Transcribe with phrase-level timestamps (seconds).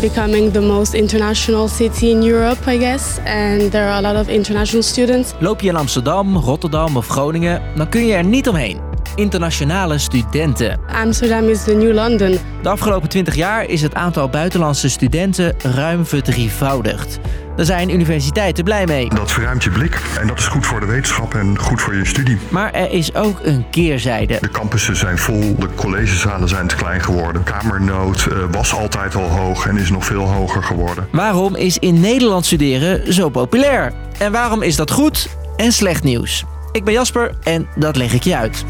[0.00, 3.18] becoming the most international city in Europe, I guess.
[3.18, 5.32] And there are a lot of international students.
[5.40, 8.80] Loop je in Amsterdam, Rotterdam of Groningen, dan kun je er niet omheen.
[9.14, 10.80] Internationale studenten.
[10.86, 12.38] Amsterdam is the new London.
[12.62, 17.18] De afgelopen 20 jaar is het aantal buitenlandse studenten ruim verdrievoudigd.
[17.58, 19.08] Daar zijn universiteiten blij mee.
[19.08, 22.04] Dat verruimt je blik en dat is goed voor de wetenschap en goed voor je
[22.04, 22.38] studie.
[22.48, 24.38] Maar er is ook een keerzijde.
[24.40, 27.42] De campussen zijn vol, de collegezalen zijn te klein geworden.
[27.42, 31.08] Kamernood uh, was altijd al hoog en is nog veel hoger geworden.
[31.12, 33.92] Waarom is in Nederland studeren zo populair?
[34.18, 36.44] En waarom is dat goed en slecht nieuws?
[36.72, 38.64] Ik ben Jasper en dat leg ik je uit.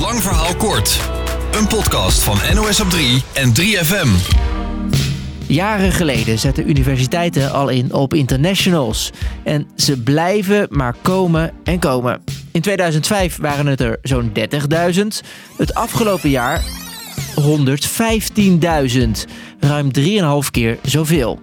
[0.00, 1.00] Lang verhaal kort.
[1.58, 4.49] Een podcast van NOS op 3 en 3FM.
[5.50, 9.10] Jaren geleden zetten universiteiten al in op internationals.
[9.42, 12.20] En ze blijven maar komen en komen.
[12.52, 14.42] In 2005 waren het er zo'n 30.000.
[15.56, 16.62] Het afgelopen jaar
[17.40, 19.30] 115.000.
[19.60, 21.40] Ruim 3,5 keer zoveel.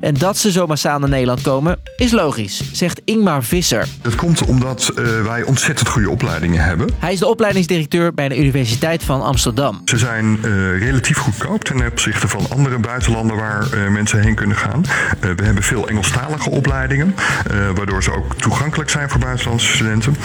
[0.00, 3.86] En dat ze zo massaal naar Nederland komen, is logisch, zegt Ingmar Visser.
[4.02, 6.88] Dat komt omdat uh, wij ontzettend goede opleidingen hebben.
[6.98, 9.82] Hij is de opleidingsdirecteur bij de Universiteit van Amsterdam.
[9.84, 14.56] Ze zijn uh, relatief goedkoop ten opzichte van andere buitenlanden waar uh, mensen heen kunnen
[14.56, 14.82] gaan.
[15.20, 17.14] we hebben veel Engelstalige opleidingen,
[17.74, 20.16] waardoor ze ook toegankelijk zijn voor buitenlandse studenten.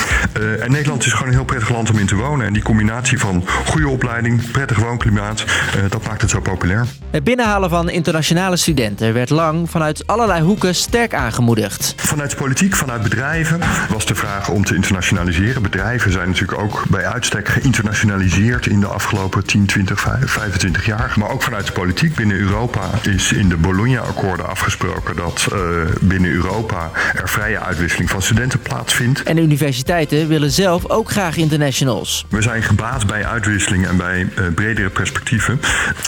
[0.59, 2.45] en Nederland is gewoon een heel prettig land om in te wonen.
[2.45, 5.45] En die combinatie van goede opleiding, prettig woonklimaat,
[5.89, 6.85] dat maakt het zo populair.
[7.11, 11.94] Het binnenhalen van internationale studenten werd lang vanuit allerlei hoeken sterk aangemoedigd.
[11.97, 15.61] Vanuit de politiek, vanuit bedrijven was de vraag om te internationaliseren.
[15.61, 21.14] Bedrijven zijn natuurlijk ook bij uitstek geïnternationaliseerd in de afgelopen 10, 20, 25 jaar.
[21.17, 25.59] Maar ook vanuit de politiek binnen Europa is in de Bologna-akkoorden afgesproken dat uh,
[26.02, 29.23] binnen Europa er vrije uitwisseling van studenten plaatsvindt.
[29.23, 32.25] En de universiteiten willen zelf ook graag internationals.
[32.30, 35.59] We zijn gebaat bij uitwisseling en bij uh, bredere perspectieven.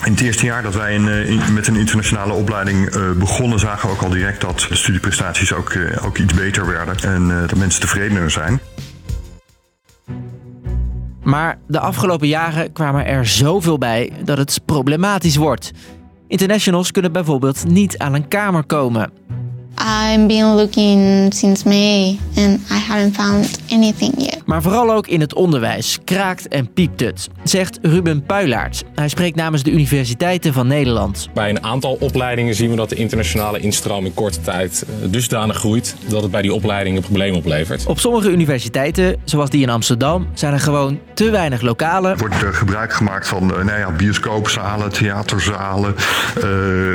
[0.03, 4.01] In het eerste jaar dat wij in, met een internationale opleiding begonnen zagen we ook
[4.01, 7.81] al direct dat de studieprestaties ook, uh, ook iets beter werden en uh, dat mensen
[7.81, 8.59] tevredener zijn.
[11.23, 15.71] Maar de afgelopen jaren kwamen er zoveel bij dat het problematisch wordt.
[16.27, 19.11] Internationals kunnen bijvoorbeeld niet aan een kamer komen.
[19.77, 24.41] I've been looking since May and I haven't found anything yet.
[24.45, 28.83] Maar vooral ook in het onderwijs kraakt en piept het, zegt Ruben Puilaert.
[28.95, 31.29] Hij spreekt namens de universiteiten van Nederland.
[31.33, 35.57] Bij een aantal opleidingen zien we dat de internationale instroom in korte tijd eh, dusdanig
[35.57, 37.85] groeit dat het bij die opleidingen problemen oplevert.
[37.85, 42.11] Op sommige universiteiten, zoals die in Amsterdam, zijn er gewoon te weinig lokalen.
[42.11, 45.95] Er wordt er gebruik gemaakt van uh, nou ja, bioscoopzalen, theaterzalen,
[46.37, 46.43] uh,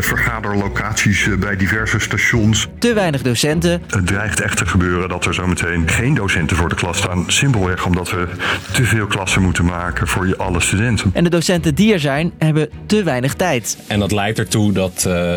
[0.01, 2.69] vergaderlocaties bij diverse stations.
[2.79, 3.83] Te weinig docenten.
[3.87, 7.25] Het dreigt echt te gebeuren dat er zometeen geen docenten voor de klas staan.
[7.27, 8.27] Simpelweg omdat we
[8.73, 11.11] te veel klassen moeten maken voor alle studenten.
[11.15, 13.79] En de docenten die er zijn, hebben te weinig tijd.
[13.87, 15.35] En dat leidt ertoe dat, uh,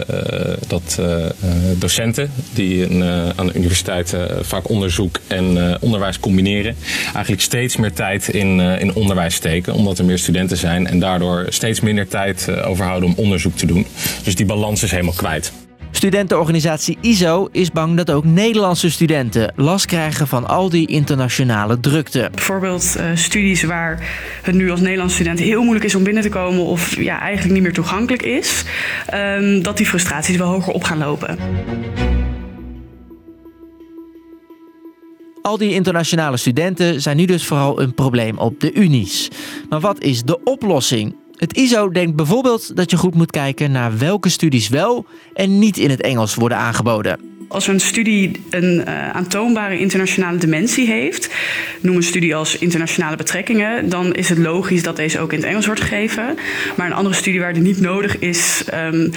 [0.67, 1.25] dat uh,
[1.77, 3.03] docenten die een,
[3.35, 6.75] aan de universiteit vaak onderzoek en onderwijs combineren,
[7.13, 9.73] eigenlijk steeds meer tijd in, in onderwijs steken.
[9.73, 13.85] Omdat er meer studenten zijn en daardoor steeds minder tijd overhouden om onderzoek te doen.
[14.23, 15.51] Dus die balans is helemaal kwijt.
[16.03, 22.29] Studentenorganisatie ISO is bang dat ook Nederlandse studenten last krijgen van al die internationale drukte.
[22.31, 24.09] Bijvoorbeeld uh, studies waar
[24.41, 27.53] het nu als Nederlandse student heel moeilijk is om binnen te komen of ja, eigenlijk
[27.53, 28.63] niet meer toegankelijk is,
[29.13, 31.37] um, dat die frustraties wel hoger op gaan lopen.
[35.41, 39.29] Al die internationale studenten zijn nu dus vooral een probleem op de unies.
[39.69, 41.15] Maar wat is de oplossing?
[41.43, 45.77] Het ISO denkt bijvoorbeeld dat je goed moet kijken naar welke studies wel en niet
[45.77, 47.19] in het Engels worden aangeboden.
[47.47, 51.33] Als een studie een uh, aantoonbare internationale dimensie heeft,
[51.81, 55.47] noem een studie als internationale betrekkingen, dan is het logisch dat deze ook in het
[55.47, 56.37] Engels wordt gegeven.
[56.77, 59.11] Maar een andere studie waar die niet nodig is, um,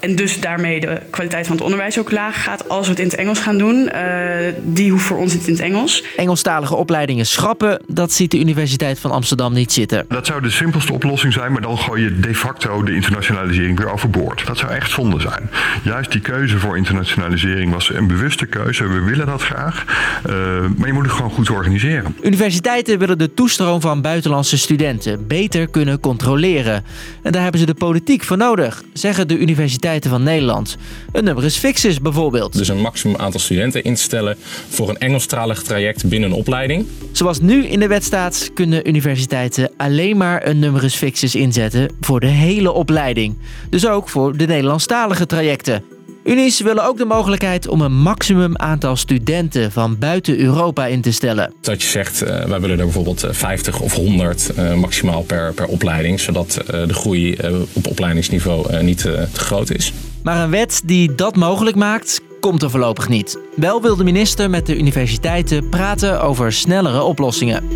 [0.00, 3.06] en dus daarmee de kwaliteit van het onderwijs ook laag gaat als we het in
[3.06, 3.90] het Engels gaan doen.
[3.94, 6.04] Uh, die hoeft voor ons niet in het Engels.
[6.16, 10.04] Engelstalige opleidingen schrappen, dat ziet de Universiteit van Amsterdam niet zitten.
[10.08, 13.92] Dat zou de simpelste oplossing zijn, maar dan gooi je de facto de internationalisering weer
[13.92, 14.46] overboord.
[14.46, 15.50] Dat zou echt zonde zijn.
[15.82, 18.86] Juist die keuze voor internationalisering was een bewuste keuze.
[18.88, 19.84] We willen dat graag,
[20.26, 20.34] uh,
[20.76, 22.16] maar je moet het gewoon goed organiseren.
[22.22, 26.84] Universiteiten willen de toestroom van buitenlandse studenten beter kunnen controleren.
[27.22, 30.76] En daar hebben ze de politiek voor nodig, zeggen de universiteiten van Nederland.
[31.12, 32.52] Een numerus fixus bijvoorbeeld.
[32.52, 34.36] Dus een maximum aantal studenten instellen
[34.68, 36.86] voor een Engelstalig traject binnen een opleiding.
[37.12, 42.20] Zoals nu in de wet staat, kunnen universiteiten alleen maar een numerus fixus inzetten voor
[42.20, 43.36] de hele opleiding.
[43.70, 45.97] Dus ook voor de Nederlandstalige trajecten.
[46.28, 51.12] Unies willen ook de mogelijkheid om een maximum aantal studenten van buiten Europa in te
[51.12, 51.54] stellen.
[51.60, 55.66] Dat je zegt, uh, wij willen er bijvoorbeeld 50 of 100 uh, maximaal per, per
[55.66, 57.36] opleiding, zodat uh, de groei
[57.72, 59.92] op opleidingsniveau niet te groot is.
[60.22, 63.38] Maar een wet die dat mogelijk maakt, komt er voorlopig niet.
[63.56, 67.68] Wel wil de minister met de universiteiten praten over snellere oplossingen.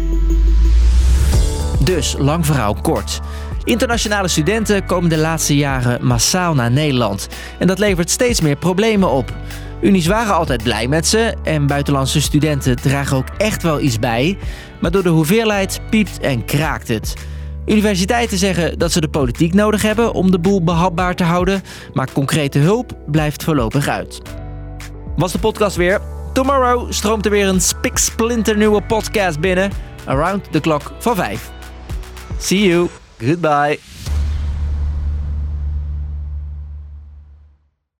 [1.84, 3.20] Dus, lang verhaal kort.
[3.64, 7.28] Internationale studenten komen de laatste jaren massaal naar Nederland.
[7.58, 9.32] En dat levert steeds meer problemen op.
[9.80, 14.38] Unies waren altijd blij met ze en buitenlandse studenten dragen ook echt wel iets bij.
[14.80, 17.14] Maar door de hoeveelheid piept en kraakt het.
[17.66, 21.62] Universiteiten zeggen dat ze de politiek nodig hebben om de boel behapbaar te houden,
[21.92, 24.20] maar concrete hulp blijft voorlopig uit.
[25.16, 26.00] Was de podcast weer?
[26.32, 29.70] Tomorrow stroomt er weer een spiksplinternieuwe podcast binnen.
[30.04, 31.50] Around the clock van 5.
[32.38, 32.88] See you.
[33.22, 33.78] Goodbye.